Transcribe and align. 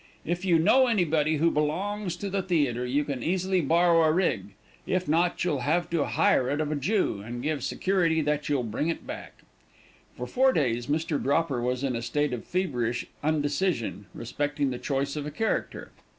If 0.25 0.43
you 0.45 0.57
know 0.57 0.87
anybody 0.87 1.37
who 1.37 1.51
belongs 1.51 2.15
to 2.15 2.29
the 2.31 2.41
theatre, 2.41 2.87
you 2.87 3.03
can 3.03 3.21
easily 3.21 3.61
borrow 3.61 4.01
a 4.01 4.11
rig; 4.11 4.55
if 4.87 5.07
not, 5.07 5.43
you'll 5.43 5.59
have 5.59 5.91
to 5.91 6.05
hire 6.07 6.49
it 6.49 6.59
of 6.59 6.71
a 6.71 6.75
Jew, 6.75 7.21
and 7.23 7.43
give 7.43 7.63
security 7.63 8.19
that 8.21 8.49
you'll 8.49 8.63
bring 8.63 8.87
it 8.89 9.05
back." 9.05 9.43
For 10.17 10.25
four 10.25 10.53
days 10.53 10.87
Mr. 10.87 11.21
Dropper 11.21 11.61
was 11.61 11.83
in 11.83 11.95
a 11.95 12.01
state 12.01 12.33
of 12.33 12.45
feverish 12.45 13.05
undecision 13.21 14.07
respecting 14.15 14.71
his 14.71 14.81
choice 14.81 15.15
of 15.15 15.27
a 15.27 15.29
character. 15.29 15.91